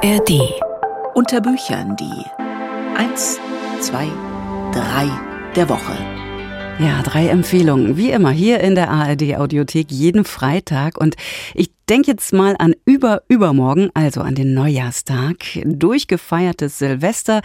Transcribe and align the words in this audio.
ARD. 0.00 0.30
Unter 1.14 1.40
Büchern 1.40 1.96
die 1.96 2.24
1, 2.96 3.40
2, 3.80 4.06
3 4.72 5.10
der 5.56 5.68
Woche. 5.68 5.96
Ja, 6.78 7.02
drei 7.02 7.26
Empfehlungen, 7.26 7.96
wie 7.96 8.12
immer 8.12 8.30
hier 8.30 8.60
in 8.60 8.76
der 8.76 8.90
ARD 8.90 9.36
Audiothek 9.36 9.90
jeden 9.90 10.24
Freitag. 10.24 10.98
Und 10.98 11.16
ich 11.52 11.72
denke 11.88 12.10
jetzt 12.10 12.32
mal 12.32 12.54
an 12.58 12.74
über 12.84 13.22
übermorgen, 13.28 13.90
also 13.94 14.20
an 14.20 14.34
den 14.34 14.54
Neujahrstag. 14.54 15.36
Durchgefeiertes 15.64 16.78
Silvester 16.78 17.40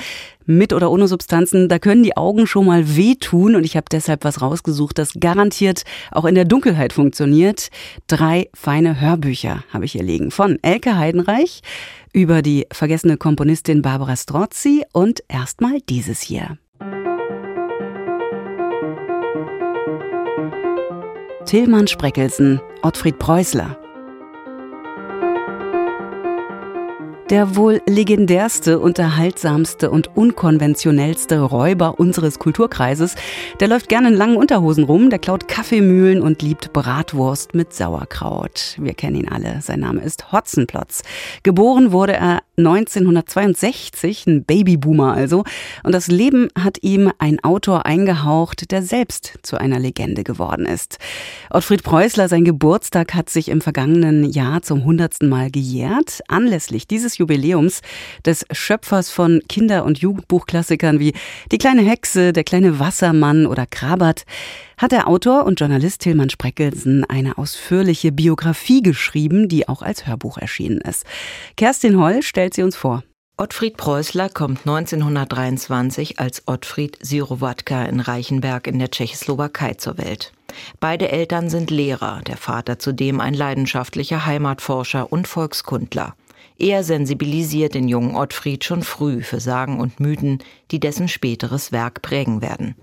mit 0.45 0.73
oder 0.73 0.91
ohne 0.91 1.07
Substanzen, 1.07 1.69
da 1.69 1.79
können 1.79 2.03
die 2.03 2.17
Augen 2.17 2.45
schon 2.47 2.65
mal 2.65 2.95
wehtun. 2.95 3.55
Und 3.55 3.63
ich 3.63 3.77
habe 3.77 3.85
deshalb 3.91 4.23
was 4.23 4.41
rausgesucht, 4.41 4.97
das 4.97 5.13
garantiert 5.19 5.83
auch 6.11 6.25
in 6.25 6.35
der 6.35 6.45
Dunkelheit 6.45 6.93
funktioniert. 6.93 7.69
Drei 8.07 8.49
feine 8.53 8.99
Hörbücher 8.99 9.63
habe 9.71 9.85
ich 9.85 9.93
hier 9.93 10.03
liegen. 10.03 10.31
Von 10.31 10.59
Elke 10.61 10.97
Heidenreich 10.97 11.61
über 12.11 12.41
die 12.41 12.67
vergessene 12.71 13.17
Komponistin 13.17 13.81
Barbara 13.81 14.15
Strozzi 14.15 14.83
und 14.91 15.23
erstmal 15.27 15.79
dieses 15.89 16.21
hier. 16.21 16.57
Tillmann 21.45 21.87
Spreckelsen, 21.87 22.61
Ottfried 22.81 23.19
Preußler. 23.19 23.82
Der 27.33 27.55
wohl 27.55 27.81
legendärste, 27.87 28.79
unterhaltsamste 28.79 29.89
und 29.89 30.15
unkonventionellste 30.15 31.39
Räuber 31.39 31.99
unseres 31.99 32.37
Kulturkreises, 32.37 33.15
der 33.59 33.69
läuft 33.69 33.89
gerne 33.89 34.09
in 34.09 34.13
langen 34.13 34.35
Unterhosen 34.35 34.83
rum, 34.83 35.09
der 35.09 35.17
klaut 35.17 35.47
Kaffeemühlen 35.47 36.21
und 36.21 36.43
liebt 36.43 36.73
Bratwurst 36.73 37.55
mit 37.55 37.73
Sauerkraut. 37.73 38.75
Wir 38.77 38.93
kennen 38.93 39.15
ihn 39.15 39.29
alle. 39.29 39.61
Sein 39.63 39.79
Name 39.79 40.03
ist 40.03 40.31
Hotzenplotz. 40.31 41.01
Geboren 41.41 41.91
wurde 41.91 42.13
er 42.13 42.43
1962, 42.57 44.27
ein 44.27 44.43
Babyboomer 44.43 45.13
also. 45.13 45.43
Und 45.83 45.95
das 45.95 46.09
Leben 46.09 46.49
hat 46.55 46.77
ihm 46.83 47.11
ein 47.17 47.43
Autor 47.43 47.87
eingehaucht, 47.87 48.69
der 48.69 48.83
selbst 48.83 49.39
zu 49.41 49.57
einer 49.57 49.79
Legende 49.79 50.23
geworden 50.23 50.67
ist. 50.67 50.99
Ottfried 51.49 51.81
Preußler, 51.81 52.29
sein 52.29 52.45
Geburtstag 52.45 53.15
hat 53.15 53.31
sich 53.31 53.49
im 53.49 53.61
vergangenen 53.61 54.23
Jahr 54.23 54.61
zum 54.61 54.85
hundertsten 54.85 55.29
Mal 55.29 55.49
gejährt. 55.49 56.21
Anlässlich 56.27 56.87
dieses 56.87 57.17
Jubiläums 57.23 57.81
des 58.25 58.45
Schöpfers 58.51 59.09
von 59.09 59.41
Kinder- 59.47 59.85
und 59.85 59.99
Jugendbuchklassikern 59.99 60.99
wie 60.99 61.13
Die 61.51 61.57
kleine 61.57 61.81
Hexe, 61.81 62.33
Der 62.33 62.43
kleine 62.43 62.79
Wassermann 62.79 63.45
oder 63.45 63.65
Krabat 63.65 64.25
hat 64.77 64.91
der 64.91 65.07
Autor 65.07 65.45
und 65.45 65.59
Journalist 65.59 66.01
Tilman 66.01 66.29
Spreckelsen 66.29 67.05
eine 67.05 67.37
ausführliche 67.37 68.11
Biografie 68.11 68.81
geschrieben, 68.81 69.47
die 69.47 69.69
auch 69.69 69.81
als 69.81 70.05
Hörbuch 70.05 70.37
erschienen 70.37 70.81
ist. 70.81 71.05
Kerstin 71.55 71.97
Holl 71.97 72.23
stellt 72.23 72.53
sie 72.53 72.63
uns 72.63 72.75
vor. 72.75 73.03
Ottfried 73.37 73.77
Preußler 73.77 74.29
kommt 74.29 74.59
1923 74.59 76.19
als 76.19 76.43
Ottfried 76.47 76.99
Sirowatka 77.01 77.85
in 77.85 77.99
Reichenberg 77.99 78.67
in 78.67 78.77
der 78.77 78.91
Tschechoslowakei 78.91 79.73
zur 79.73 79.97
Welt. 79.97 80.33
Beide 80.79 81.09
Eltern 81.09 81.49
sind 81.49 81.71
Lehrer, 81.71 82.21
der 82.27 82.37
Vater 82.37 82.77
zudem 82.77 83.19
ein 83.19 83.33
leidenschaftlicher 83.33 84.25
Heimatforscher 84.25 85.11
und 85.11 85.27
Volkskundler. 85.27 86.15
Er 86.57 86.83
sensibilisiert 86.83 87.73
den 87.73 87.87
jungen 87.87 88.15
Ottfried 88.15 88.63
schon 88.63 88.83
früh 88.83 89.21
für 89.21 89.39
Sagen 89.39 89.79
und 89.79 89.99
Mythen, 89.99 90.39
die 90.71 90.79
dessen 90.79 91.07
späteres 91.07 91.71
Werk 91.71 92.01
prägen 92.01 92.41
werden. 92.41 92.75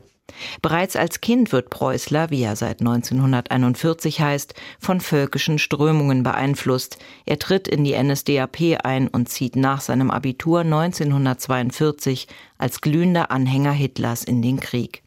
Bereits 0.62 0.96
als 0.96 1.20
Kind 1.20 1.52
wird 1.52 1.70
Preußler, 1.70 2.30
wie 2.30 2.42
er 2.42 2.56
seit 2.56 2.80
1941 2.80 4.20
heißt, 4.20 4.54
von 4.78 5.00
völkischen 5.00 5.58
Strömungen 5.58 6.22
beeinflusst. 6.22 6.98
Er 7.26 7.38
tritt 7.38 7.68
in 7.68 7.84
die 7.84 8.00
NSDAP 8.00 8.78
ein 8.84 9.08
und 9.08 9.28
zieht 9.28 9.56
nach 9.56 9.80
seinem 9.80 10.10
Abitur 10.10 10.60
1942 10.60 12.28
als 12.58 12.80
glühender 12.80 13.30
Anhänger 13.30 13.72
Hitlers 13.72 14.24
in 14.24 14.42
den 14.42 14.60
Krieg. 14.60 15.02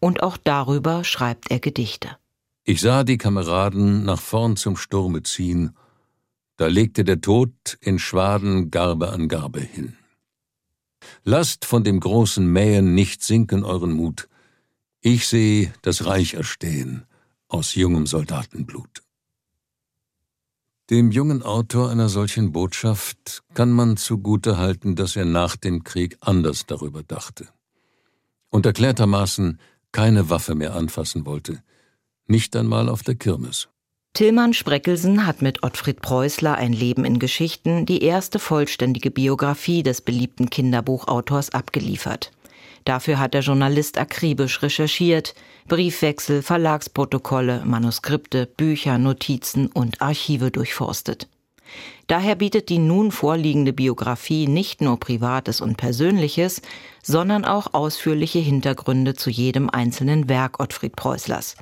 Und 0.00 0.22
auch 0.22 0.36
darüber 0.36 1.04
schreibt 1.04 1.50
er 1.50 1.60
Gedichte. 1.60 2.16
Ich 2.64 2.80
sah 2.80 3.04
die 3.04 3.18
Kameraden 3.18 4.04
nach 4.04 4.20
vorn 4.20 4.56
zum 4.56 4.76
Sturme 4.76 5.22
ziehen, 5.22 5.76
da 6.56 6.66
legte 6.66 7.04
der 7.04 7.20
Tod 7.20 7.78
in 7.80 7.98
Schwaden 7.98 8.70
Garbe 8.70 9.10
an 9.10 9.28
Garbe 9.28 9.60
hin. 9.60 9.96
Lasst 11.24 11.64
von 11.64 11.84
dem 11.84 12.00
großen 12.00 12.46
Mähen 12.46 12.94
nicht 12.94 13.22
sinken 13.22 13.64
euren 13.64 13.92
Mut, 13.92 14.28
ich 15.00 15.28
sehe 15.28 15.72
das 15.82 16.06
Reich 16.06 16.34
erstehen 16.34 17.04
aus 17.48 17.74
jungem 17.74 18.06
Soldatenblut. 18.06 19.02
Dem 20.90 21.10
jungen 21.10 21.42
Autor 21.42 21.90
einer 21.90 22.08
solchen 22.08 22.52
Botschaft 22.52 23.42
kann 23.54 23.70
man 23.70 23.96
zugute 23.96 24.56
halten, 24.56 24.94
dass 24.94 25.16
er 25.16 25.24
nach 25.24 25.56
dem 25.56 25.84
Krieg 25.84 26.16
anders 26.20 26.66
darüber 26.66 27.02
dachte 27.02 27.48
und 28.50 28.66
erklärtermaßen 28.66 29.60
keine 29.92 30.30
Waffe 30.30 30.54
mehr 30.54 30.74
anfassen 30.74 31.26
wollte, 31.26 31.62
nicht 32.26 32.54
einmal 32.56 32.88
auf 32.88 33.02
der 33.02 33.14
Kirmes. 33.14 33.68
Tillmann 34.16 34.54
Spreckelsen 34.54 35.26
hat 35.26 35.42
mit 35.42 35.62
Ottfried 35.62 36.00
Preußler 36.00 36.54
ein 36.54 36.72
Leben 36.72 37.04
in 37.04 37.18
Geschichten 37.18 37.84
die 37.84 38.02
erste 38.02 38.38
vollständige 38.38 39.10
Biografie 39.10 39.82
des 39.82 40.00
beliebten 40.00 40.48
Kinderbuchautors 40.48 41.50
abgeliefert. 41.50 42.32
Dafür 42.86 43.18
hat 43.18 43.34
der 43.34 43.42
Journalist 43.42 43.98
akribisch 43.98 44.62
recherchiert, 44.62 45.34
Briefwechsel, 45.68 46.40
Verlagsprotokolle, 46.40 47.62
Manuskripte, 47.66 48.46
Bücher, 48.46 48.96
Notizen 48.96 49.66
und 49.66 50.00
Archive 50.00 50.50
durchforstet. 50.50 51.28
Daher 52.06 52.36
bietet 52.36 52.70
die 52.70 52.78
nun 52.78 53.12
vorliegende 53.12 53.74
Biografie 53.74 54.46
nicht 54.46 54.80
nur 54.80 54.98
Privates 54.98 55.60
und 55.60 55.76
Persönliches, 55.76 56.62
sondern 57.02 57.44
auch 57.44 57.74
ausführliche 57.74 58.38
Hintergründe 58.38 59.12
zu 59.12 59.28
jedem 59.28 59.68
einzelnen 59.68 60.30
Werk 60.30 60.58
Ottfried 60.58 60.96
Preußlers. 60.96 61.56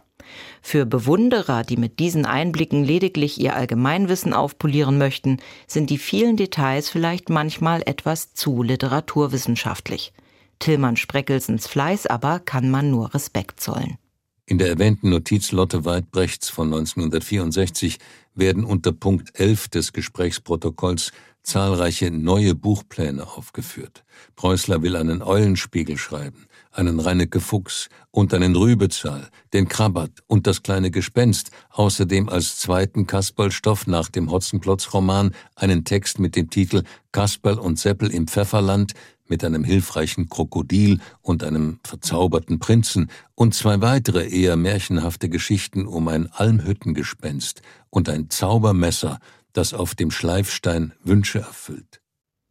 Für 0.62 0.86
Bewunderer, 0.86 1.62
die 1.62 1.76
mit 1.76 1.98
diesen 1.98 2.26
Einblicken 2.26 2.84
lediglich 2.84 3.40
ihr 3.40 3.54
Allgemeinwissen 3.54 4.32
aufpolieren 4.32 4.98
möchten, 4.98 5.38
sind 5.66 5.90
die 5.90 5.98
vielen 5.98 6.36
Details 6.36 6.88
vielleicht 6.88 7.28
manchmal 7.28 7.82
etwas 7.86 8.34
zu 8.34 8.62
literaturwissenschaftlich. 8.62 10.12
Tillmann 10.58 10.96
Spreckelsens 10.96 11.66
Fleiß 11.66 12.06
aber 12.06 12.40
kann 12.40 12.70
man 12.70 12.90
nur 12.90 13.14
Respekt 13.14 13.60
zollen. 13.60 13.98
In 14.46 14.58
der 14.58 14.68
erwähnten 14.68 15.08
Notiz 15.08 15.52
Lotte 15.52 15.86
Weidbrechts 15.86 16.50
von 16.50 16.66
1964 16.66 17.98
werden 18.34 18.64
unter 18.64 18.92
Punkt 18.92 19.38
11 19.38 19.68
des 19.68 19.92
Gesprächsprotokolls 19.94 21.12
zahlreiche 21.42 22.10
neue 22.10 22.54
Buchpläne 22.54 23.26
aufgeführt. 23.26 24.04
Preußler 24.36 24.82
will 24.82 24.96
einen 24.96 25.22
Eulenspiegel 25.22 25.96
schreiben, 25.96 26.46
einen 26.74 27.00
Reinecke 27.00 27.40
Fuchs 27.40 27.88
und 28.10 28.34
einen 28.34 28.56
Rübezahl, 28.56 29.28
den 29.52 29.68
Krabat 29.68 30.10
und 30.26 30.46
das 30.46 30.62
kleine 30.62 30.90
Gespenst, 30.90 31.50
außerdem 31.70 32.28
als 32.28 32.58
zweiten 32.58 33.06
Kasperlstoff 33.06 33.86
nach 33.86 34.08
dem 34.08 34.30
Hotzenplotz-Roman 34.30 35.34
einen 35.54 35.84
Text 35.84 36.18
mit 36.18 36.36
dem 36.36 36.50
Titel 36.50 36.82
Kasperl 37.12 37.58
und 37.58 37.78
Seppel 37.78 38.10
im 38.10 38.26
Pfefferland 38.26 38.92
mit 39.26 39.42
einem 39.44 39.64
hilfreichen 39.64 40.28
Krokodil 40.28 41.00
und 41.22 41.42
einem 41.44 41.80
verzauberten 41.84 42.58
Prinzen 42.58 43.10
und 43.34 43.54
zwei 43.54 43.80
weitere 43.80 44.28
eher 44.28 44.56
märchenhafte 44.56 45.28
Geschichten 45.28 45.86
um 45.86 46.08
ein 46.08 46.30
Almhüttengespenst 46.30 47.62
und 47.90 48.08
ein 48.08 48.28
Zaubermesser, 48.28 49.18
das 49.52 49.72
auf 49.72 49.94
dem 49.94 50.10
Schleifstein 50.10 50.92
Wünsche 51.04 51.38
erfüllt. 51.38 52.03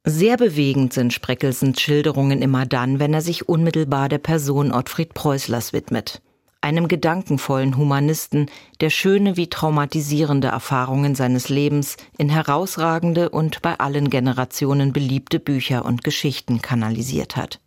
Sehr 0.06 0.36
bewegend 0.36 0.92
sind 0.92 1.14
Spreckelsens 1.14 1.80
Schilderungen 1.80 2.42
immer 2.42 2.66
dann, 2.66 3.00
wenn 3.00 3.14
er 3.14 3.22
sich 3.22 3.48
unmittelbar 3.48 4.10
der 4.10 4.18
Person 4.18 4.74
Ottfried 4.74 5.14
Preußlers 5.14 5.72
widmet. 5.72 6.22
Einem 6.60 6.90
gedankenvollen 6.90 7.78
Humanisten, 7.78 8.50
der 8.82 8.90
schöne 8.90 9.38
wie 9.38 9.50
traumatisierende 9.50 10.50
Erfahrungen 10.50 11.16
seines 11.16 11.48
Lebens 11.48 11.96
in 12.18 12.28
herausragende 12.28 13.30
und 13.30 13.62
bei 13.62 13.80
allen 13.80 14.10
Generationen 14.10 14.92
beliebte 14.92 15.40
Bücher 15.40 15.86
und 15.86 16.04
Geschichten 16.04 16.62
kanalisiert 16.62 17.38
hat. 17.38 17.62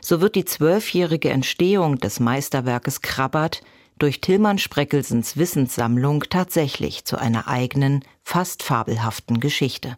So 0.00 0.20
wird 0.20 0.36
die 0.36 0.44
zwölfjährige 0.44 1.30
Entstehung 1.30 1.98
des 1.98 2.20
Meisterwerkes 2.20 3.02
Krabbert 3.02 3.62
durch 3.98 4.20
Tillmann 4.20 4.58
Spreckelsens 4.58 5.36
Wissenssammlung 5.36 6.24
tatsächlich 6.30 7.04
zu 7.04 7.16
einer 7.16 7.48
eigenen, 7.48 8.04
fast 8.22 8.62
fabelhaften 8.62 9.40
Geschichte. 9.40 9.96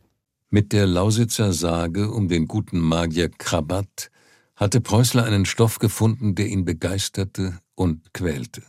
Mit 0.50 0.72
der 0.72 0.86
Lausitzer 0.86 1.52
Sage 1.52 2.10
um 2.10 2.28
den 2.28 2.48
guten 2.48 2.78
Magier 2.80 3.28
Krabat 3.28 4.10
hatte 4.56 4.80
Preußler 4.80 5.24
einen 5.24 5.44
Stoff 5.44 5.78
gefunden, 5.78 6.34
der 6.36 6.46
ihn 6.46 6.64
begeisterte 6.64 7.58
und 7.74 8.14
quälte, 8.14 8.62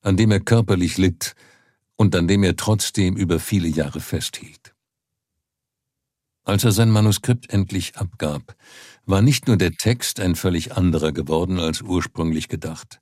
an 0.00 0.16
dem 0.16 0.32
er 0.32 0.40
körperlich 0.40 0.98
litt 0.98 1.36
und 1.94 2.16
an 2.16 2.26
dem 2.26 2.42
er 2.42 2.56
trotzdem 2.56 3.14
über 3.14 3.38
viele 3.38 3.68
Jahre 3.68 4.00
festhielt. 4.00 4.74
Als 6.42 6.64
er 6.64 6.72
sein 6.72 6.90
Manuskript 6.90 7.48
endlich 7.48 7.96
abgab, 7.96 8.56
war 9.06 9.22
nicht 9.22 9.46
nur 9.46 9.56
der 9.56 9.70
Text 9.70 10.18
ein 10.18 10.34
völlig 10.34 10.76
anderer 10.76 11.12
geworden 11.12 11.60
als 11.60 11.80
ursprünglich 11.80 12.48
gedacht, 12.48 13.00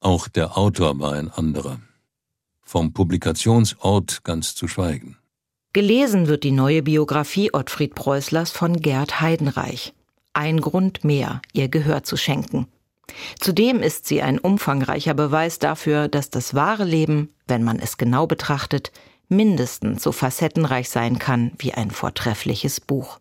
auch 0.00 0.28
der 0.28 0.56
Autor 0.56 0.98
war 0.98 1.12
ein 1.12 1.30
anderer, 1.30 1.78
vom 2.62 2.94
Publikationsort 2.94 4.24
ganz 4.24 4.54
zu 4.54 4.66
schweigen. 4.66 5.18
Gelesen 5.74 6.28
wird 6.28 6.44
die 6.44 6.52
neue 6.52 6.84
Biografie 6.84 7.52
Ottfried 7.52 7.96
Preußlers 7.96 8.52
von 8.52 8.80
Gerd 8.80 9.20
Heidenreich. 9.20 9.92
Ein 10.32 10.60
Grund 10.60 11.02
mehr, 11.02 11.42
ihr 11.52 11.68
Gehör 11.68 12.04
zu 12.04 12.16
schenken. 12.16 12.68
Zudem 13.40 13.80
ist 13.80 14.06
sie 14.06 14.22
ein 14.22 14.38
umfangreicher 14.38 15.14
Beweis 15.14 15.58
dafür, 15.58 16.06
dass 16.06 16.30
das 16.30 16.54
wahre 16.54 16.84
Leben, 16.84 17.30
wenn 17.48 17.64
man 17.64 17.80
es 17.80 17.96
genau 17.96 18.28
betrachtet, 18.28 18.92
mindestens 19.28 20.04
so 20.04 20.12
facettenreich 20.12 20.88
sein 20.88 21.18
kann 21.18 21.50
wie 21.58 21.74
ein 21.74 21.90
vortreffliches 21.90 22.80
Buch. 22.80 23.18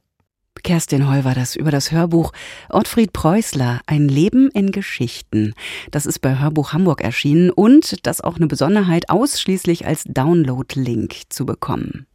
Kerstin 0.62 1.10
Heu 1.10 1.24
war 1.24 1.34
das 1.34 1.56
über 1.56 1.72
das 1.72 1.92
Hörbuch 1.92 2.34
Ottfried 2.70 3.14
Preußler, 3.14 3.82
ein 3.88 4.08
Leben 4.08 4.52
in 4.52 4.72
Geschichten. 4.72 5.56
Das 5.90 6.06
ist 6.06 6.20
bei 6.20 6.38
Hörbuch 6.38 6.72
Hamburg 6.72 7.02
erschienen 7.02 7.50
und 7.50 8.06
das 8.06 8.22
auch 8.22 8.36
eine 8.36 8.46
Besonderheit 8.46 9.10
ausschließlich 9.10 9.88
als 9.88 10.04
Download-Link 10.04 11.16
zu 11.30 11.48
bekommen. 11.48 12.06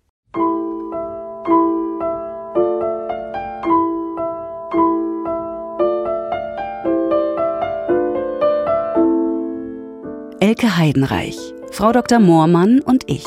Elke 10.49 10.79
Heidenreich, 10.79 11.37
Frau 11.73 11.93
Dr. 11.93 12.21
Moormann 12.21 12.81
und 12.81 13.05
ich. 13.07 13.27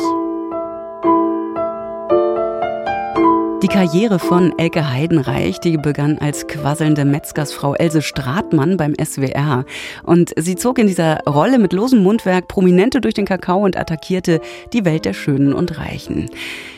Die 3.62 3.68
Karriere 3.68 4.18
von 4.18 4.58
Elke 4.58 4.90
Heidenreich, 4.90 5.60
die 5.60 5.78
begann 5.78 6.18
als 6.18 6.48
quasselnde 6.48 7.06
Metzgersfrau 7.06 7.76
Else 7.76 8.02
Stratmann 8.02 8.76
beim 8.76 8.96
SWR. 9.00 9.66
Und 10.02 10.34
sie 10.36 10.56
zog 10.56 10.80
in 10.80 10.88
dieser 10.88 11.20
Rolle 11.28 11.60
mit 11.60 11.72
losem 11.72 12.02
Mundwerk 12.02 12.48
Prominente 12.48 13.02
durch 13.02 13.14
den 13.14 13.26
Kakao 13.26 13.64
und 13.64 13.78
attackierte 13.78 14.42
die 14.74 14.84
Welt 14.84 15.06
der 15.06 15.14
Schönen 15.14 15.54
und 15.54 15.78
Reichen. 15.78 16.32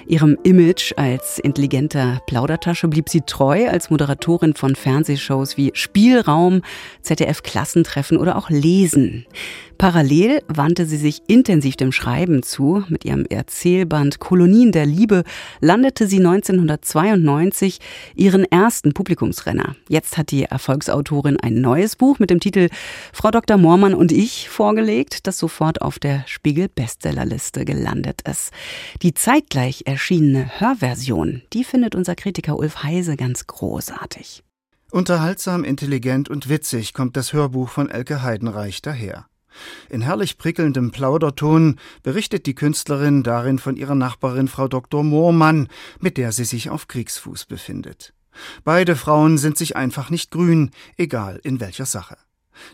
Ihrem 0.06 0.38
Image 0.44 0.92
als 0.98 1.40
intelligenter 1.40 2.20
Plaudertasche 2.28 2.90
blieb 2.90 3.08
sie 3.08 3.22
treu 3.22 3.70
als 3.70 3.90
Moderatorin 3.90 4.54
von 4.54 4.76
Fernsehshows 4.76 5.56
wie 5.56 5.72
Spielraum, 5.74 6.62
ZDF-Klassentreffen 7.02 8.18
oder 8.18 8.36
auch 8.36 8.50
Lesen. 8.50 9.26
Parallel 9.78 10.42
wandte 10.48 10.86
sie 10.86 10.98
sich 10.98 11.22
intensiv 11.28 11.76
dem 11.76 11.92
Schreiben 11.92 12.44
zu. 12.44 12.84
Mit 12.90 13.06
ihrem 13.06 13.26
Erzählband 13.26 14.20
Kolonien 14.20 14.72
der 14.72 14.86
Liebe 14.86 15.24
landete 15.62 16.08
sie 16.08 16.20
1992 16.74 17.80
ihren 18.16 18.44
ersten 18.46 18.94
Publikumsrenner. 18.94 19.76
Jetzt 19.90 20.18
hat 20.18 20.32
die 20.32 20.44
Erfolgsautorin 20.44 21.40
ein 21.40 21.62
neues 21.62 21.96
Buch 21.96 22.20
mit 22.20 22.30
dem 22.30 22.40
Titel 22.40 22.70
Frau 23.12 23.32
Dr. 23.32 23.58
Moormann 23.58 23.94
und 23.94 24.12
ich 24.12 24.50
vorgelegt, 24.50 25.28
das 25.28 25.38
sofort 25.38 25.82
auf 25.82 26.00
der 26.00 26.24
Spiegel 26.28 26.70
Bestsellerliste 26.70 27.66
gelandet 27.66 28.22
ist. 28.30 28.52
Die 29.02 29.14
zeitgleich 29.14 29.84
erschienene 29.86 30.60
Hörversion, 30.60 31.42
die 31.54 31.64
findet 31.64 31.96
unser 31.96 32.16
Kritiker 32.16 32.58
Ulf 32.58 32.84
Heise 32.84 33.16
ganz 33.16 33.48
großartig. 33.48 34.44
Unterhaltsam, 34.92 35.64
intelligent 35.64 36.30
und 36.30 36.50
witzig 36.50 36.94
kommt 36.94 37.18
das 37.18 37.34
Hörbuch 37.34 37.70
von 37.70 37.90
Elke 37.90 38.22
Heidenreich 38.22 38.82
daher. 38.84 39.26
In 39.90 40.02
herrlich 40.02 40.38
prickelndem 40.38 40.92
Plauderton 40.92 41.80
berichtet 42.02 42.46
die 42.46 42.56
Künstlerin 42.56 43.24
darin 43.24 43.60
von 43.60 43.76
ihrer 43.76 43.96
Nachbarin 43.96 44.48
Frau 44.48 44.68
Dr. 44.68 45.04
Moormann, 45.04 45.68
mit 46.00 46.18
der 46.18 46.32
sie 46.32 46.46
sich 46.46 46.70
auf 46.70 46.88
Kriegsfuß 46.88 47.46
befindet. 47.46 48.14
Beide 48.64 48.96
Frauen 48.96 49.38
sind 49.38 49.58
sich 49.58 49.76
einfach 49.76 50.10
nicht 50.10 50.32
grün, 50.32 50.72
egal 50.98 51.40
in 51.44 51.60
welcher 51.60 51.86
Sache. 51.86 52.18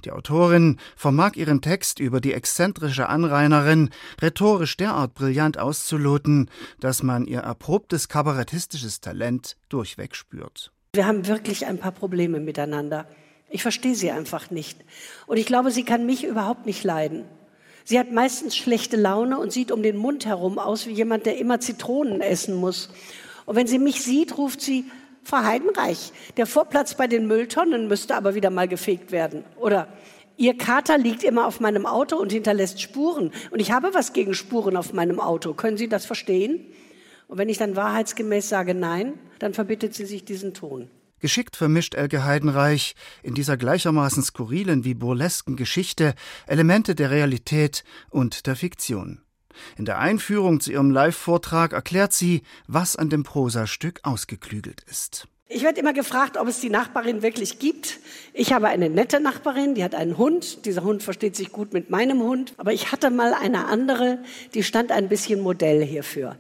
Die 0.05 0.11
Autorin 0.11 0.77
vermag 0.95 1.35
ihren 1.35 1.61
Text 1.61 1.99
über 1.99 2.21
die 2.21 2.33
exzentrische 2.33 3.07
Anrainerin 3.07 3.89
rhetorisch 4.21 4.77
derart 4.77 5.13
brillant 5.13 5.57
auszuloten, 5.57 6.49
dass 6.79 7.03
man 7.03 7.25
ihr 7.25 7.39
erprobtes 7.39 8.09
kabarettistisches 8.09 9.01
Talent 9.01 9.57
durchweg 9.69 10.15
spürt. 10.15 10.71
Wir 10.93 11.05
haben 11.05 11.27
wirklich 11.27 11.65
ein 11.65 11.77
paar 11.77 11.91
Probleme 11.91 12.39
miteinander. 12.39 13.07
Ich 13.49 13.61
verstehe 13.61 13.95
sie 13.95 14.11
einfach 14.11 14.51
nicht. 14.51 14.79
Und 15.27 15.37
ich 15.37 15.45
glaube, 15.45 15.71
sie 15.71 15.83
kann 15.83 16.05
mich 16.05 16.23
überhaupt 16.23 16.65
nicht 16.65 16.83
leiden. 16.83 17.25
Sie 17.83 17.97
hat 17.97 18.11
meistens 18.11 18.55
schlechte 18.55 18.97
Laune 18.97 19.39
und 19.39 19.51
sieht 19.51 19.71
um 19.71 19.81
den 19.81 19.97
Mund 19.97 20.25
herum 20.25 20.59
aus 20.59 20.85
wie 20.85 20.91
jemand, 20.91 21.25
der 21.25 21.37
immer 21.37 21.59
Zitronen 21.59 22.21
essen 22.21 22.53
muss. 22.55 22.89
Und 23.45 23.55
wenn 23.55 23.67
sie 23.67 23.79
mich 23.79 24.03
sieht, 24.03 24.37
ruft 24.37 24.61
sie, 24.61 24.85
Frau 25.23 25.43
Heidenreich, 25.43 26.11
der 26.37 26.45
Vorplatz 26.45 26.95
bei 26.95 27.07
den 27.07 27.27
Mülltonnen 27.27 27.87
müsste 27.87 28.15
aber 28.15 28.35
wieder 28.35 28.49
mal 28.49 28.67
gefegt 28.67 29.11
werden. 29.11 29.43
Oder 29.57 29.87
Ihr 30.37 30.57
Kater 30.57 30.97
liegt 30.97 31.23
immer 31.23 31.45
auf 31.45 31.59
meinem 31.59 31.85
Auto 31.85 32.15
und 32.15 32.31
hinterlässt 32.31 32.81
Spuren. 32.81 33.31
Und 33.51 33.59
ich 33.59 33.71
habe 33.71 33.93
was 33.93 34.13
gegen 34.13 34.33
Spuren 34.33 34.77
auf 34.77 34.93
meinem 34.93 35.19
Auto. 35.19 35.53
Können 35.53 35.75
Sie 35.75 35.89
das 35.89 36.05
verstehen? 36.05 36.65
Und 37.27 37.37
wenn 37.37 37.49
ich 37.49 37.57
dann 37.57 37.75
wahrheitsgemäß 37.75 38.47
sage 38.47 38.73
Nein, 38.73 39.19
dann 39.39 39.53
verbittet 39.53 39.93
sie 39.93 40.05
sich 40.05 40.23
diesen 40.25 40.53
Ton. 40.53 40.89
Geschickt 41.19 41.55
vermischt 41.55 41.95
Elke 41.95 42.23
Heidenreich 42.23 42.95
in 43.23 43.33
dieser 43.33 43.57
gleichermaßen 43.57 44.23
skurrilen 44.23 44.83
wie 44.83 44.93
burlesken 44.93 45.55
Geschichte 45.55 46.15
Elemente 46.47 46.95
der 46.95 47.11
Realität 47.11 47.83
und 48.09 48.47
der 48.47 48.55
Fiktion. 48.55 49.21
In 49.77 49.85
der 49.85 49.99
Einführung 49.99 50.59
zu 50.59 50.71
ihrem 50.71 50.91
Live-Vortrag 50.91 51.73
erklärt 51.73 52.13
sie, 52.13 52.43
was 52.67 52.95
an 52.95 53.09
dem 53.09 53.23
Prosastück 53.23 53.99
ausgeklügelt 54.03 54.83
ist. 54.89 55.27
Ich 55.51 55.63
werde 55.63 55.79
immer 55.79 55.93
gefragt, 55.93 56.37
ob 56.37 56.47
es 56.47 56.61
die 56.61 56.69
Nachbarin 56.69 57.23
wirklich 57.23 57.57
gibt. 57.57 57.97
Ich 58.33 58.53
habe 58.53 58.67
eine 58.67 58.87
nette 58.87 59.19
Nachbarin, 59.19 59.73
die 59.73 59.83
hat 59.83 59.95
einen 59.95 60.15
Hund. 60.17 60.63
Dieser 60.65 60.83
Hund 60.83 61.01
versteht 61.01 61.35
sich 61.35 61.51
gut 61.51 61.73
mit 61.73 61.89
meinem 61.89 62.21
Hund. 62.21 62.53
Aber 62.57 62.71
ich 62.71 62.91
hatte 62.91 63.09
mal 63.09 63.33
eine 63.33 63.65
andere, 63.65 64.19
die 64.53 64.61
stand 64.61 64.91
ein 64.91 65.09
bisschen 65.09 65.41
Modell 65.41 65.83
hierfür. 65.83 66.35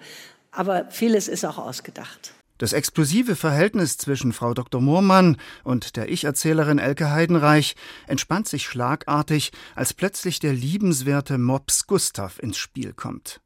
Aber 0.51 0.85
vieles 0.91 1.27
ist 1.27 1.43
auch 1.43 1.57
ausgedacht. 1.57 2.33
Das 2.59 2.73
explosive 2.73 3.37
Verhältnis 3.37 3.97
zwischen 3.97 4.33
Frau 4.33 4.53
Dr. 4.53 4.81
Moormann 4.81 5.37
und 5.63 5.95
der 5.95 6.11
Ich-Erzählerin 6.11 6.77
Elke 6.77 7.09
Heidenreich 7.09 7.77
entspannt 8.05 8.49
sich 8.49 8.65
schlagartig, 8.65 9.53
als 9.75 9.93
plötzlich 9.93 10.39
der 10.39 10.51
liebenswerte 10.51 11.37
Mops 11.37 11.87
Gustav 11.87 12.37
ins 12.39 12.57
Spiel 12.57 12.91
kommt. 12.91 13.39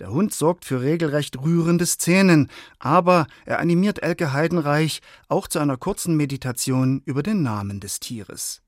Der 0.00 0.10
Hund 0.10 0.34
sorgt 0.34 0.66
für 0.66 0.82
regelrecht 0.82 1.40
rührende 1.40 1.86
Szenen, 1.86 2.50
aber 2.78 3.26
er 3.46 3.58
animiert 3.58 4.02
Elke 4.02 4.34
Heidenreich 4.34 5.00
auch 5.28 5.48
zu 5.48 5.60
einer 5.60 5.78
kurzen 5.78 6.14
Meditation 6.14 7.00
über 7.06 7.22
den 7.22 7.42
Namen 7.42 7.80
des 7.80 8.00
Tieres. 8.00 8.60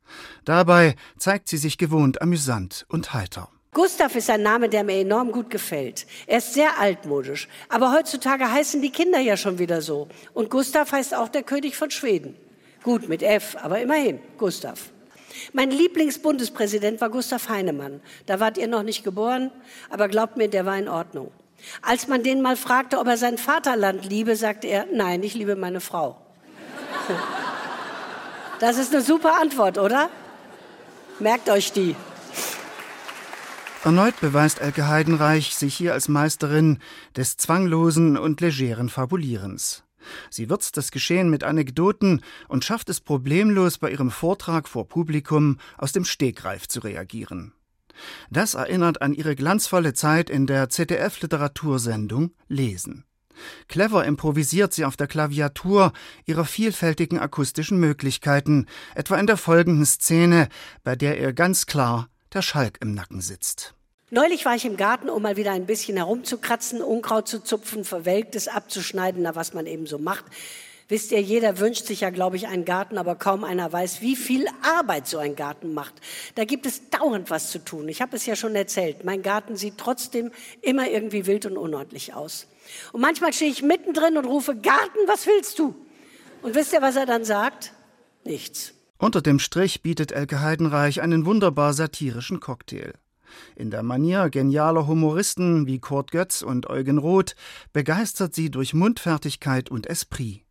Dabei 0.47 0.97
zeigt 1.19 1.49
sie 1.49 1.59
sich 1.59 1.77
gewohnt 1.77 2.23
amüsant 2.23 2.87
und 2.89 3.13
heiter. 3.13 3.51
Gustav 3.73 4.17
ist 4.17 4.29
ein 4.29 4.43
Name, 4.43 4.69
der 4.69 4.83
mir 4.83 5.01
enorm 5.01 5.31
gut 5.31 5.49
gefällt. 5.49 6.07
Er 6.27 6.39
ist 6.39 6.55
sehr 6.55 6.79
altmodisch. 6.81 7.49
Aber 7.69 7.93
heutzutage 7.93 8.51
heißen 8.51 8.83
die 8.83 8.91
Kinder 8.91 9.21
ja 9.21 9.37
schon 9.37 9.61
wieder 9.61 9.81
so. 9.81 10.09
Und 10.35 10.51
Gustav 10.51 10.91
heißt 10.91 11.15
auch 11.15 11.29
der 11.29 11.45
König 11.45 11.77
von 11.77 11.91
Schweden. 11.91 12.35
Gut, 12.83 13.09
mit 13.09 13.23
F, 13.23 13.57
aber 13.63 13.81
immerhin, 13.81 14.19
Gustav. 14.39 14.91
Mein 15.53 15.71
Lieblingsbundespräsident 15.71 17.01
war 17.01 17.11
Gustav 17.11 17.49
Heinemann. 17.49 18.01
Da 18.27 18.41
wart 18.41 18.59
ihr 18.59 18.67
noch 18.67 18.83
nicht 18.83 19.05
geboren, 19.05 19.53
aber 19.89 20.09
glaubt 20.09 20.37
mir, 20.37 20.49
der 20.49 20.67
war 20.67 20.77
in 20.77 20.89
Ordnung. 20.89 21.31
Als 21.83 22.09
man 22.09 22.23
den 22.25 22.43
mal 22.43 22.57
fragte, 22.57 22.99
ob 22.99 23.07
er 23.07 23.19
sein 23.19 23.39
Vaterland 23.39 24.05
liebe, 24.05 24.35
sagte 24.35 24.67
er, 24.67 24.87
nein, 24.93 25.23
ich 25.23 25.35
liebe 25.35 25.57
meine 25.57 25.81
Frau. 25.81 26.17
Das 28.61 28.77
ist 28.77 28.93
eine 28.93 29.01
super 29.03 29.41
Antwort, 29.41 29.79
oder? 29.79 30.11
Merkt 31.19 31.49
euch 31.49 31.73
die. 31.73 31.97
Erneut 33.83 34.21
beweist 34.21 34.61
Elke 34.61 34.89
Heidenreich 34.89 35.55
sich 35.57 35.75
hier 35.75 35.95
als 35.95 36.09
Meisterin 36.09 36.81
des 37.17 37.39
zwanglosen 37.39 38.19
und 38.19 38.43
legeren 38.43 38.91
Fabulierens. 38.91 39.85
Sie 40.29 40.51
würzt 40.51 40.77
das 40.77 40.91
Geschehen 40.91 41.31
mit 41.31 41.45
Anekdoten 41.45 42.21
und 42.49 42.63
schafft 42.63 42.91
es 42.91 43.01
problemlos 43.01 43.79
bei 43.79 43.91
ihrem 43.91 44.11
Vortrag 44.11 44.69
vor 44.69 44.87
Publikum 44.87 45.57
aus 45.79 45.93
dem 45.93 46.05
Stegreif 46.05 46.69
zu 46.69 46.81
reagieren. 46.81 47.55
Das 48.31 48.53
erinnert 48.53 49.01
an 49.01 49.15
ihre 49.15 49.35
glanzvolle 49.35 49.95
Zeit 49.95 50.29
in 50.29 50.47
der 50.47 50.69
ZDF-Literatursendung 50.69 52.33
Lesen. 52.49 53.05
Clever 53.69 54.05
improvisiert 54.05 54.75
sie 54.75 54.85
auf 54.85 54.99
der 54.99 55.07
Klaviatur 55.07 55.95
ihrer 56.27 56.45
vielfältigen 56.45 57.19
akustischen 57.19 57.81
Möglichkeiten, 57.81 58.67
etwa 58.95 59.17
in 59.17 59.27
der 59.27 59.39
folgenden 59.39 59.87
Szene, 59.87 60.51
bei 60.85 60.97
der 60.97 61.19
ihr 61.19 61.33
ganz 61.33 61.65
klar 61.65 62.10
der 62.33 62.43
Schalk 62.43 62.79
im 62.81 62.95
Nacken 62.95 63.21
sitzt. 63.21 63.75
Neulich 64.13 64.45
war 64.45 64.57
ich 64.57 64.65
im 64.65 64.77
Garten, 64.77 65.09
um 65.09 65.23
mal 65.23 65.37
wieder 65.37 65.53
ein 65.53 65.67
bisschen 65.67 65.97
herumzukratzen, 65.97 66.83
Unkraut 66.83 67.29
zu 67.29 67.45
zupfen, 67.45 67.85
Verwelktes 67.85 68.49
abzuschneiden, 68.49 69.23
na, 69.23 69.37
was 69.37 69.55
man 69.55 69.67
eben 69.67 69.87
so 69.87 69.99
macht. 69.99 70.25
Wisst 70.89 71.13
ihr, 71.13 71.23
jeder 71.23 71.61
wünscht 71.61 71.87
sich 71.87 72.01
ja, 72.01 72.11
glaube 72.11 72.35
ich, 72.35 72.49
einen 72.49 72.65
Garten, 72.65 72.99
aber 72.99 73.15
kaum 73.15 73.45
einer 73.45 73.73
weiß, 73.73 74.01
wie 74.01 74.17
viel 74.17 74.49
Arbeit 74.63 75.07
so 75.07 75.19
ein 75.19 75.37
Garten 75.37 75.73
macht. 75.73 75.95
Da 76.35 76.45
gibt 76.45 76.67
es 76.67 76.91
dauernd 76.91 77.31
was 77.31 77.53
zu 77.53 77.61
tun. 77.61 77.89
Ich 77.89 78.03
habe 78.03 78.17
es 78.17 78.27
ja 78.27 78.35
schon 78.35 78.57
erzählt. 78.57 79.05
Mein 79.05 79.23
Garten 79.23 79.55
sieht 79.55 79.79
trotzdem 79.79 80.33
immer 80.61 80.89
irgendwie 80.91 81.27
wild 81.27 81.47
und 81.47 81.57
unordentlich 81.57 82.13
aus. 82.13 82.49
Und 82.91 83.03
manchmal 83.03 83.33
stehe 83.33 83.53
ich 83.53 83.63
mittendrin 83.63 84.19
und 84.19 84.25
rufe, 84.25 84.57
Garten, 84.57 84.99
was 85.07 85.29
willst 85.29 85.61
du? 85.61 85.77
Und 86.43 86.57
wisst 86.57 86.73
ihr, 86.73 86.83
was 86.83 86.97
er 86.97 87.07
dann 87.07 87.25
sagt? 87.25 87.73
Nichts. 88.25 88.73
Unter 89.01 89.23
dem 89.23 89.39
Strich 89.39 89.81
bietet 89.81 90.13
Elke 90.13 90.43
Heidenreich 90.43 91.01
einen 91.01 91.25
wunderbar 91.25 91.73
satirischen 91.73 92.39
Cocktail. 92.39 92.93
In 93.57 93.71
der 93.71 93.83
Manier 93.83 94.29
genialer 94.29 94.87
Humoristen 94.87 95.67
wie 95.67 95.79
Kurt 95.79 96.11
Götz 96.11 96.43
und 96.43 96.69
Eugen 96.69 96.99
Roth 96.99 97.35
begeistert 97.73 98.35
sie 98.35 98.51
durch 98.51 98.75
Mundfertigkeit 98.75 99.71
und 99.71 99.87
Esprit. 99.87 100.45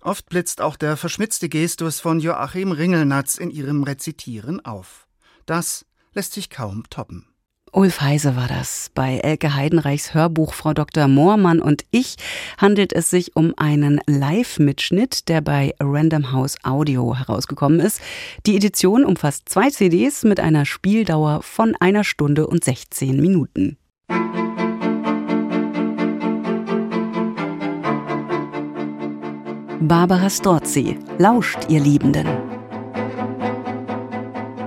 Oft 0.00 0.28
blitzt 0.28 0.60
auch 0.60 0.74
der 0.74 0.96
verschmitzte 0.96 1.48
Gestus 1.48 2.00
von 2.00 2.18
Joachim 2.18 2.72
Ringelnatz 2.72 3.36
in 3.36 3.50
ihrem 3.50 3.84
Rezitieren 3.84 4.64
auf. 4.64 5.06
Das 5.46 5.86
lässt 6.12 6.32
sich 6.32 6.50
kaum 6.50 6.82
toppen. 6.90 7.28
Ulf 7.76 8.00
Heise 8.00 8.36
war 8.36 8.48
das. 8.48 8.90
Bei 8.94 9.18
Elke 9.18 9.54
Heidenreichs 9.54 10.14
Hörbuch 10.14 10.54
Frau 10.54 10.72
Dr. 10.72 11.08
Moormann 11.08 11.60
und 11.60 11.84
ich 11.90 12.16
handelt 12.56 12.94
es 12.94 13.10
sich 13.10 13.36
um 13.36 13.52
einen 13.58 14.00
Live-Mitschnitt, 14.06 15.28
der 15.28 15.42
bei 15.42 15.74
Random 15.78 16.32
House 16.32 16.56
Audio 16.62 17.14
herausgekommen 17.14 17.80
ist. 17.80 18.00
Die 18.46 18.56
Edition 18.56 19.04
umfasst 19.04 19.50
zwei 19.50 19.68
CDs 19.68 20.24
mit 20.24 20.40
einer 20.40 20.64
Spieldauer 20.64 21.42
von 21.42 21.76
einer 21.78 22.02
Stunde 22.02 22.46
und 22.46 22.64
16 22.64 23.20
Minuten. 23.20 23.76
Barbara 29.80 30.30
Strozzi, 30.30 30.98
lauscht 31.18 31.58
ihr 31.68 31.80
Liebenden. 31.80 32.55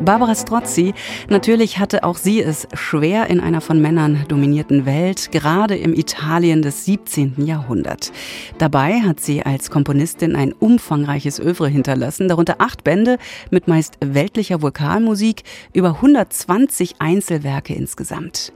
Barbara 0.02 0.34
Strozzi, 0.34 0.94
natürlich 1.28 1.78
hatte 1.78 2.06
auch 2.06 2.16
sie 2.16 2.42
es 2.42 2.70
schwer 2.74 3.28
in 3.28 3.42
einer 3.42 3.60
von 3.60 3.82
Männern 3.82 4.24
dominierten 4.30 4.86
Welt, 4.86 5.30
gerade 5.32 5.76
im 5.76 5.94
Italien 5.94 6.62
des 6.62 6.86
17. 6.86 7.46
Jahrhunderts. 7.46 8.14
Dabei 8.58 9.02
hat 9.02 9.20
sie 9.20 9.44
als 9.44 9.70
Komponistin 9.70 10.38
ein 10.38 10.54
umfangreiches 10.54 11.40
Övre 11.40 11.68
hinterlassen, 11.68 12.30
darunter 12.30 12.56
acht 12.60 12.86
Bände 12.86 13.18
mit 13.52 13.68
meist 13.68 13.98
weltlicher 14.00 14.62
Vokalmusik, 14.62 15.44
über 15.74 15.96
120 15.96 16.96
Einzelwerke 17.00 17.74
insgesamt. 17.74 18.54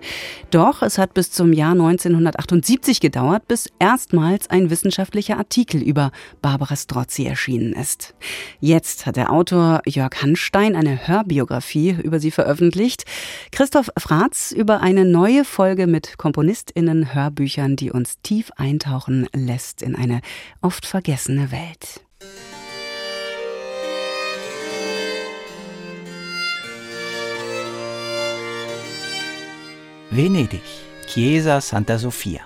Doch 0.49 0.81
es 0.81 0.97
hat 0.97 1.13
bis 1.13 1.31
zum 1.31 1.51
Jahr 1.51 1.73
1978 1.73 3.01
gedauert, 3.01 3.49
bis 3.49 3.67
erstmals 3.79 4.49
ein 4.49 4.69
wissenschaftlicher 4.69 5.37
Artikel 5.37 5.81
über 5.81 6.11
Barbara 6.41 6.77
Strozzi 6.77 7.25
erschienen 7.25 7.73
ist. 7.73 8.15
Jetzt 8.61 9.05
hat 9.05 9.17
der 9.17 9.31
Autor 9.31 9.81
Jörg 9.85 10.21
Hanstein 10.21 10.77
eine 10.77 11.05
Hörbücher 11.05 11.32
Biografie 11.33 11.97
über 12.03 12.19
sie 12.19 12.29
veröffentlicht. 12.29 13.05
Christoph 13.51 13.89
Fratz 13.97 14.51
über 14.51 14.81
eine 14.81 15.03
neue 15.03 15.45
Folge 15.45 15.87
mit 15.87 16.19
KomponistInnen 16.19 17.15
Hörbüchern, 17.15 17.75
die 17.75 17.89
uns 17.89 18.21
tief 18.21 18.51
eintauchen 18.55 19.27
lässt 19.33 19.81
in 19.81 19.95
eine 19.95 20.21
oft 20.61 20.85
vergessene 20.85 21.51
Welt. 21.51 22.01
Venedig, 30.11 30.61
Chiesa 31.07 31.61
Santa 31.61 31.97
Sofia. 31.97 32.41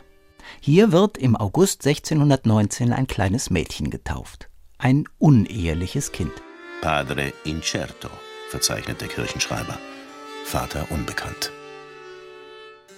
Hier 0.62 0.94
wird 0.94 1.18
im 1.18 1.36
August 1.36 1.86
1619 1.86 2.94
ein 2.94 3.08
kleines 3.08 3.50
Mädchen 3.50 3.90
getauft. 3.90 4.48
Ein 4.78 5.04
uneheliches 5.18 6.14
Kind. 6.14 6.32
Padre 6.80 7.34
incerto 7.44 8.10
verzeichnet 8.50 9.02
der 9.02 9.08
Kirchenschreiber. 9.08 9.78
Vater 10.46 10.88
unbekannt. 10.90 11.52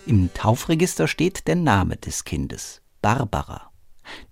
Im 0.06 0.34
Taufregister 0.34 1.08
steht 1.08 1.48
der 1.48 1.56
Name 1.56 1.98
des 1.98 2.24
Kindes, 2.24 2.82
Barbara. 3.01 3.70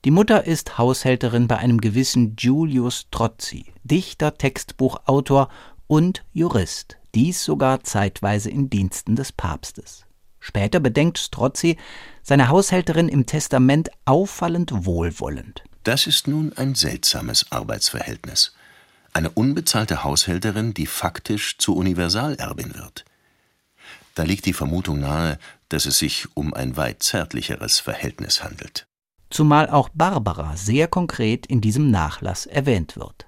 Die 0.06 0.12
Mutter 0.12 0.46
ist 0.46 0.78
Haushälterin 0.78 1.48
bei 1.48 1.58
einem 1.58 1.82
gewissen 1.82 2.36
Julius 2.38 3.08
Trozzi, 3.12 3.74
Dichter, 3.84 4.36
Textbuchautor 4.36 5.50
und 5.88 6.24
Jurist, 6.34 6.98
dies 7.14 7.44
sogar 7.44 7.84
zeitweise 7.84 8.50
in 8.50 8.70
Diensten 8.70 9.16
des 9.16 9.32
Papstes. 9.32 10.06
Später 10.40 10.80
bedenkt 10.80 11.18
Strozzi 11.18 11.78
seine 12.24 12.50
Haushälterin 12.50 13.10
im 13.10 13.26
Testament 13.26 13.90
auffallend 14.06 14.86
wohlwollend. 14.86 15.64
Das 15.84 16.08
ist 16.08 16.28
nun 16.28 16.54
ein 16.54 16.76
seltsames 16.76 17.52
Arbeitsverhältnis 17.52 18.57
eine 19.18 19.32
unbezahlte 19.32 20.04
Haushälterin, 20.04 20.76
die 20.76 20.86
faktisch 20.86 21.58
zur 21.58 21.76
Universalerbin 21.76 22.76
wird. 22.76 23.04
Da 24.14 24.24
liegt 24.24 24.46
die 24.46 24.54
Vermutung 24.54 25.00
nahe, 25.00 25.40
dass 25.70 25.88
es 25.88 25.98
sich 25.98 26.28
um 26.36 26.54
ein 26.54 26.78
weit 26.78 27.02
zärtlicheres 27.02 27.80
Verhältnis 27.80 28.44
handelt. 28.44 28.88
Zumal 29.32 29.70
auch 29.70 29.90
Barbara 29.90 30.56
sehr 30.56 30.88
konkret 30.88 31.48
in 31.48 31.62
diesem 31.62 31.90
Nachlass 31.90 32.46
erwähnt 32.46 32.96
wird. 32.96 33.26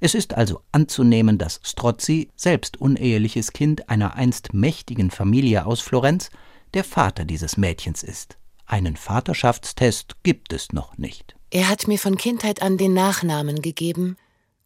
Es 0.00 0.14
ist 0.14 0.34
also 0.34 0.60
anzunehmen, 0.72 1.38
dass 1.38 1.60
Strozzi, 1.62 2.28
selbst 2.36 2.76
uneheliches 2.76 3.54
Kind 3.54 3.88
einer 3.88 4.16
einst 4.16 4.52
mächtigen 4.52 5.10
Familie 5.10 5.64
aus 5.64 5.80
Florenz, 5.80 6.28
der 6.74 6.84
Vater 6.84 7.24
dieses 7.24 7.56
Mädchens 7.56 8.02
ist. 8.02 8.36
Einen 8.66 8.96
Vaterschaftstest 8.96 10.16
gibt 10.22 10.52
es 10.52 10.72
noch 10.72 10.98
nicht. 10.98 11.34
Er 11.50 11.68
hat 11.68 11.88
mir 11.88 11.98
von 11.98 12.18
Kindheit 12.18 12.60
an 12.60 12.76
den 12.76 12.92
Nachnamen 12.92 13.62
gegeben, 13.62 14.16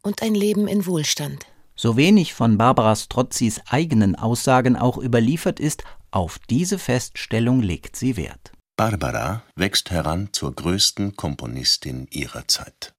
und 0.05 0.23
ein 0.23 0.35
Leben 0.35 0.69
in 0.69 0.87
Wohlstand. 0.87 1.47
So 1.75 1.97
wenig 1.97 2.35
von 2.35 2.57
Barbara 2.57 2.95
Strozzis 2.95 3.61
eigenen 3.69 4.15
Aussagen 4.15 4.77
auch 4.77 4.99
überliefert 4.99 5.59
ist, 5.59 5.83
auf 6.13 6.39
diese 6.39 6.79
Feststellung 6.79 7.61
legt 7.61 7.97
sie 7.97 8.17
Wert. 8.17 8.53
Barbara 8.77 9.43
wächst 9.57 9.91
heran 9.91 10.29
zur 10.33 10.55
größten 10.55 11.17
Komponistin 11.17 12.07
ihrer 12.11 12.47
Zeit. 12.47 12.95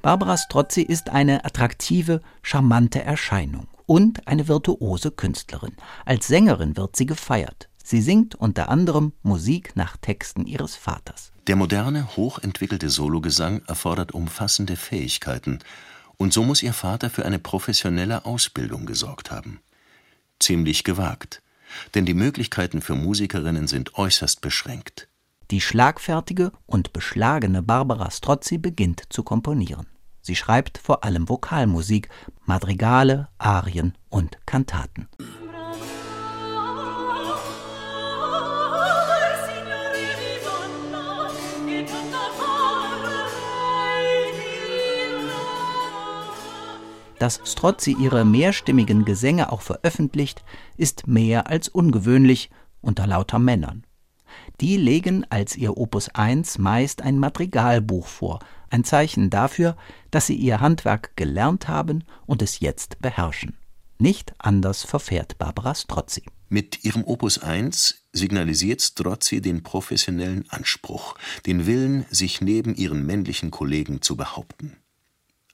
Barbara 0.00 0.38
Strozzi 0.38 0.82
ist 0.82 1.10
eine 1.10 1.44
attraktive, 1.44 2.22
charmante 2.42 3.02
Erscheinung 3.02 3.66
und 3.84 4.26
eine 4.26 4.48
virtuose 4.48 5.10
Künstlerin. 5.10 5.74
Als 6.06 6.28
Sängerin 6.28 6.76
wird 6.76 6.96
sie 6.96 7.04
gefeiert. 7.04 7.68
Sie 7.90 8.02
singt 8.02 8.34
unter 8.34 8.68
anderem 8.68 9.14
Musik 9.22 9.74
nach 9.74 9.96
Texten 9.96 10.44
ihres 10.44 10.76
Vaters. 10.76 11.32
Der 11.46 11.56
moderne, 11.56 12.18
hochentwickelte 12.18 12.90
Sologesang 12.90 13.62
erfordert 13.66 14.12
umfassende 14.12 14.76
Fähigkeiten, 14.76 15.60
und 16.18 16.34
so 16.34 16.44
muss 16.44 16.62
ihr 16.62 16.74
Vater 16.74 17.08
für 17.08 17.24
eine 17.24 17.38
professionelle 17.38 18.26
Ausbildung 18.26 18.84
gesorgt 18.84 19.30
haben. 19.30 19.60
Ziemlich 20.38 20.84
gewagt, 20.84 21.40
denn 21.94 22.04
die 22.04 22.12
Möglichkeiten 22.12 22.82
für 22.82 22.94
Musikerinnen 22.94 23.66
sind 23.68 23.94
äußerst 23.94 24.42
beschränkt. 24.42 25.08
Die 25.50 25.62
schlagfertige 25.62 26.52
und 26.66 26.92
beschlagene 26.92 27.62
Barbara 27.62 28.10
Strozzi 28.10 28.58
beginnt 28.58 29.04
zu 29.08 29.22
komponieren. 29.22 29.86
Sie 30.20 30.36
schreibt 30.36 30.76
vor 30.76 31.04
allem 31.04 31.26
Vokalmusik, 31.26 32.10
Madrigale, 32.44 33.28
Arien 33.38 33.96
und 34.10 34.36
Kantaten. 34.44 35.08
Dass 47.18 47.40
Strozzi 47.44 47.96
ihre 47.98 48.24
mehrstimmigen 48.24 49.04
Gesänge 49.04 49.50
auch 49.52 49.62
veröffentlicht, 49.62 50.44
ist 50.76 51.06
mehr 51.08 51.48
als 51.48 51.68
ungewöhnlich 51.68 52.50
unter 52.80 53.06
lauter 53.06 53.38
Männern. 53.38 53.84
Die 54.60 54.76
legen 54.76 55.26
als 55.30 55.56
ihr 55.56 55.76
Opus 55.76 56.08
1 56.10 56.58
meist 56.58 57.02
ein 57.02 57.18
Madrigalbuch 57.18 58.06
vor, 58.06 58.38
ein 58.70 58.84
Zeichen 58.84 59.30
dafür, 59.30 59.76
dass 60.10 60.26
sie 60.26 60.36
ihr 60.36 60.60
Handwerk 60.60 61.16
gelernt 61.16 61.68
haben 61.68 62.04
und 62.26 62.42
es 62.42 62.60
jetzt 62.60 63.00
beherrschen. 63.00 63.56
Nicht 63.98 64.32
anders 64.38 64.84
verfährt 64.84 65.38
Barbara 65.38 65.74
Strozzi. 65.74 66.22
Mit 66.48 66.84
ihrem 66.84 67.04
Opus 67.04 67.38
1 67.38 68.06
signalisiert 68.12 68.80
Strozzi 68.80 69.40
den 69.40 69.62
professionellen 69.62 70.48
Anspruch, 70.50 71.16
den 71.46 71.66
Willen, 71.66 72.06
sich 72.10 72.40
neben 72.40 72.74
ihren 72.74 73.04
männlichen 73.04 73.50
Kollegen 73.50 74.02
zu 74.02 74.16
behaupten. 74.16 74.76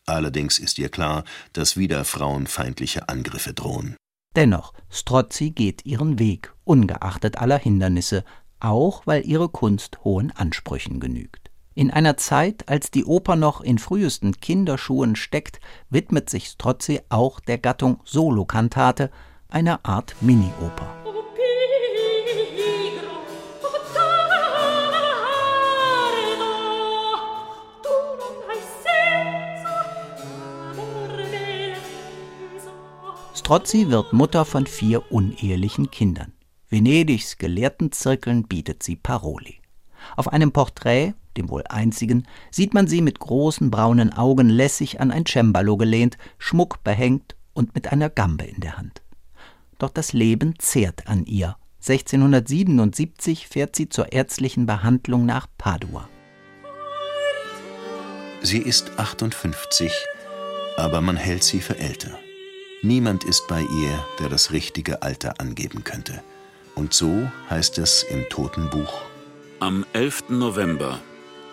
Allerdings 0.07 0.59
ist 0.59 0.79
ihr 0.79 0.89
klar, 0.89 1.25
dass 1.53 1.77
wieder 1.77 2.05
frauenfeindliche 2.05 3.09
Angriffe 3.09 3.55
drohen. 3.55 3.97
Dennoch, 4.37 4.73
Strozzi 4.91 5.51
geht 5.51 5.87
ihren 5.87 6.19
Weg, 6.19 6.53
ungeachtet 6.65 7.39
aller 7.39 7.59
Hindernisse, 7.59 8.25
auch 8.61 9.07
weil 9.07 9.25
ihre 9.27 9.49
Kunst 9.49 10.05
hohen 10.05 10.33
Ansprüchen 10.33 11.01
genügt. 11.01 11.51
In 11.75 11.91
einer 11.91 12.17
Zeit, 12.17 12.69
als 12.69 12.91
die 12.91 13.05
Oper 13.05 13.37
noch 13.37 13.61
in 13.61 13.79
frühesten 13.79 14.41
Kinderschuhen 14.41 15.17
steckt, 15.17 15.61
widmet 15.91 16.31
sich 16.31 16.47
Strozzi 16.47 17.01
auch 17.09 17.41
der 17.41 17.59
Gattung 17.59 18.01
Solokantate, 18.05 19.11
einer 19.49 19.81
Art 19.85 20.15
Mini-Oper. 20.21 21.04
Strozzi 33.45 33.91
wird 33.91 34.15
Mutter 34.15 34.47
von 34.47 34.67
vier 34.67 35.13
unehelichen 35.13 35.91
Kindern. 35.91 36.33
Venedigs 36.71 37.37
Gelehrtenzirkeln 37.37 38.45
bietet 38.45 38.83
sie 38.83 38.97
Paroli. 38.97 39.61
Auf 40.17 40.33
einem 40.33 40.51
Porträt, 40.51 41.13
dem 41.37 41.51
wohl 41.51 41.63
einzigen, 41.69 42.27
sieht 42.51 42.73
man 42.73 42.87
sie 42.87 43.03
mit 43.03 43.19
großen 43.19 43.71
braunen 43.71 44.15
Augen 44.15 44.49
lässig 44.49 44.99
an 44.99 45.11
ein 45.11 45.27
Cembalo 45.27 45.77
gelehnt, 45.77 46.17
Schmuck 46.39 46.83
behängt 46.85 47.37
und 47.53 47.75
mit 47.75 47.93
einer 47.93 48.09
Gambe 48.09 48.45
in 48.45 48.63
der 48.63 48.79
Hand. 48.79 49.03
Doch 49.79 49.91
das 49.91 50.15
Leben 50.15 50.55
zehrt 50.59 51.07
an 51.07 51.27
ihr. 51.27 51.59
1677 51.87 53.47
fährt 53.47 53.77
sie 53.77 53.91
zur 53.91 54.11
ärztlichen 54.11 54.65
Behandlung 54.65 55.27
nach 55.27 55.49
Padua. 55.59 56.09
Sie 58.41 58.61
ist 58.61 58.99
58, 58.99 59.93
aber 60.79 61.03
man 61.03 61.19
hält 61.19 61.45
sie 61.45 61.61
für 61.61 61.79
älter. 61.79 62.19
Niemand 62.85 63.25
ist 63.25 63.49
bei 63.49 63.63
ihr, 63.63 64.05
der 64.19 64.29
das 64.29 64.53
richtige 64.53 65.01
Alter 65.01 65.41
angeben 65.41 65.85
könnte. 65.85 66.23
Und 66.75 66.93
so 66.93 67.31
heißt 67.49 67.79
es 67.79 68.03
im 68.03 68.29
Totenbuch. 68.29 69.01
Am 69.59 69.87
11. 69.95 70.25
November, 70.29 71.01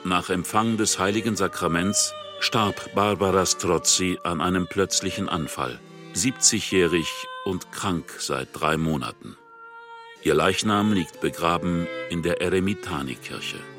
nach 0.04 0.30
Empfang 0.30 0.76
des 0.76 1.00
heiligen 1.00 1.38
Sakraments, 1.38 2.14
starb 2.42 2.94
Barbara 2.96 3.46
Strozzi 3.46 4.20
an 4.26 4.42
einem 4.42 4.68
plötzlichen 4.68 5.30
Anfall, 5.30 5.80
70-jährig 6.16 7.08
und 7.46 7.72
krank 7.72 8.14
seit 8.20 8.50
drei 8.52 8.76
Monaten. 8.76 9.38
Ihr 10.24 10.34
Leichnam 10.34 10.92
liegt 10.92 11.22
begraben 11.22 11.88
in 12.10 12.24
der 12.24 12.42
Eremitani-Kirche. 12.42 13.71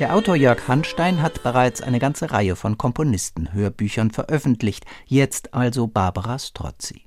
Der 0.00 0.12
Autor 0.12 0.34
Jörg 0.34 0.66
Hanstein 0.66 1.22
hat 1.22 1.44
bereits 1.44 1.80
eine 1.80 2.00
ganze 2.00 2.32
Reihe 2.32 2.56
von 2.56 2.76
Komponistenhörbüchern 2.76 4.10
veröffentlicht, 4.10 4.84
jetzt 5.06 5.54
also 5.54 5.86
Barbara 5.86 6.40
Strozzi. 6.40 7.02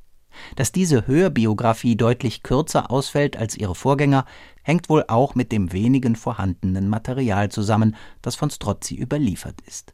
Dass 0.56 0.72
diese 0.72 1.06
Hörbiografie 1.06 1.98
deutlich 1.98 2.44
kürzer 2.44 2.89
ausfällt 2.89 3.36
als 3.36 3.58
ihre 3.58 3.75
Vorgänger, 3.75 4.24
hängt 4.63 4.88
wohl 4.88 5.03
auch 5.10 5.36
mit 5.36 5.51
dem 5.51 5.74
wenigen 5.74 6.15
vorhandenen 6.15 6.88
Material 6.88 7.50
zusammen, 7.50 7.98
das 8.22 8.38
von 8.38 8.50
Strozzi 8.50 8.96
überliefert 8.96 9.60
ist. 9.67 9.94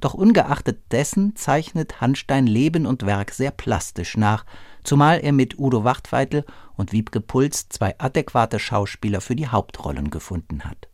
Doch 0.00 0.14
ungeachtet 0.14 0.90
dessen 0.90 1.36
zeichnet 1.36 2.00
Hanstein 2.00 2.46
Leben 2.46 2.86
und 2.86 3.04
Werk 3.04 3.32
sehr 3.32 3.50
plastisch 3.50 4.16
nach, 4.16 4.46
zumal 4.84 5.20
er 5.20 5.32
mit 5.32 5.58
Udo 5.58 5.84
Wachtweitel 5.84 6.46
und 6.76 6.92
Wiebke 6.92 7.20
Puls 7.20 7.68
zwei 7.68 7.94
adäquate 7.98 8.58
Schauspieler 8.58 9.20
für 9.20 9.36
die 9.36 9.48
Hauptrollen 9.48 10.08
gefunden 10.08 10.64
hat. 10.64 10.88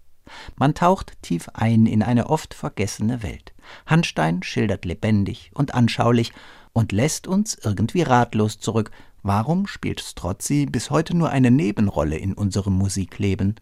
Man 0.57 0.75
taucht 0.75 1.21
tief 1.23 1.49
ein 1.55 1.87
in 1.87 2.03
eine 2.03 2.29
oft 2.29 2.55
vergessene 2.55 3.23
Welt. 3.23 3.53
Hanstein 3.87 4.43
schildert 4.43 4.85
lebendig 4.85 5.51
und 5.55 5.75
anschaulich 5.75 6.33
und 6.73 6.93
lässt 6.93 7.27
uns 7.27 7.55
irgendwie 7.55 8.03
ratlos 8.03 8.59
zurück. 8.59 8.91
Warum 9.23 9.67
spielt 9.67 10.01
Strozzi 10.01 10.67
bis 10.67 10.91
heute 10.91 11.17
nur 11.17 11.31
eine 11.31 11.51
Nebenrolle 11.51 12.17
in 12.17 12.35
unserem 12.35 12.75
Musikleben? 12.75 13.57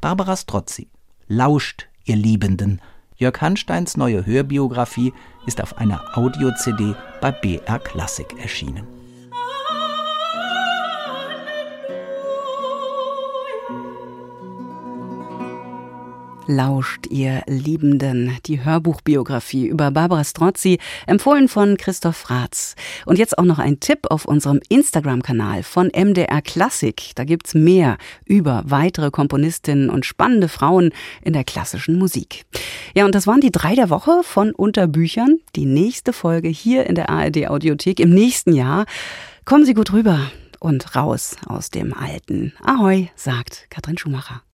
Barbara 0.00 0.36
Strozzi 0.36 0.88
lauscht, 1.26 1.88
ihr 2.04 2.16
Liebenden. 2.16 2.80
Jörg 3.16 3.40
Hansteins 3.40 3.96
neue 3.96 4.26
Hörbiografie 4.26 5.12
ist 5.46 5.62
auf 5.62 5.78
einer 5.78 6.16
Audio-CD 6.16 6.94
bei 7.20 7.30
BR 7.30 7.78
Classic 7.78 8.26
erschienen. 8.38 9.03
Lauscht, 16.46 17.06
ihr 17.08 17.42
Liebenden, 17.46 18.36
die 18.44 18.62
Hörbuchbiografie 18.62 19.66
über 19.66 19.90
Barbara 19.90 20.24
Strozzi, 20.24 20.78
empfohlen 21.06 21.48
von 21.48 21.78
Christoph 21.78 22.28
Ratz. 22.28 22.74
Und 23.06 23.18
jetzt 23.18 23.38
auch 23.38 23.44
noch 23.44 23.58
ein 23.58 23.80
Tipp 23.80 24.06
auf 24.10 24.26
unserem 24.26 24.60
Instagram-Kanal 24.68 25.62
von 25.62 25.86
MDR 25.86 26.42
Klassik. 26.42 27.12
Da 27.14 27.24
gibt's 27.24 27.54
mehr 27.54 27.96
über 28.26 28.62
weitere 28.66 29.10
Komponistinnen 29.10 29.88
und 29.88 30.04
spannende 30.04 30.48
Frauen 30.48 30.92
in 31.22 31.32
der 31.32 31.44
klassischen 31.44 31.98
Musik. 31.98 32.44
Ja, 32.94 33.06
und 33.06 33.14
das 33.14 33.26
waren 33.26 33.40
die 33.40 33.52
drei 33.52 33.74
der 33.74 33.88
Woche 33.88 34.20
von 34.22 34.52
Unterbüchern. 34.52 35.38
Die 35.56 35.66
nächste 35.66 36.12
Folge 36.12 36.48
hier 36.48 36.86
in 36.86 36.94
der 36.94 37.08
ARD 37.08 37.48
Audiothek 37.48 38.00
im 38.00 38.10
nächsten 38.10 38.52
Jahr. 38.52 38.84
Kommen 39.46 39.64
Sie 39.64 39.74
gut 39.74 39.92
rüber 39.92 40.30
und 40.60 40.94
raus 40.94 41.36
aus 41.46 41.70
dem 41.70 41.94
Alten. 41.94 42.52
Ahoi, 42.62 43.08
sagt 43.16 43.66
Katrin 43.70 43.98
Schumacher. 43.98 44.42